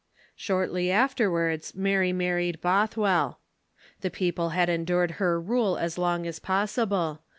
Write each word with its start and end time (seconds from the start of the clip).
Shortly 0.35 0.89
afterwards 0.89 1.75
Mary 1.75 2.11
married 2.11 2.59
Bothwell, 2.59 3.37
The 3.99 4.09
people 4.09 4.49
had 4.49 4.67
endured 4.67 5.11
her 5.21 5.39
rule 5.39 5.77
as 5.77 5.95
long 5.99 6.25
as 6.25 6.39
possible. 6.39 7.21